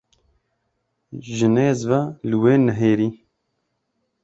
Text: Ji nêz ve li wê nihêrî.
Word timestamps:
Ji 1.35 1.47
nêz 1.55 1.79
ve 1.89 1.99
li 2.29 2.37
wê 2.41 2.55
nihêrî. 2.65 3.09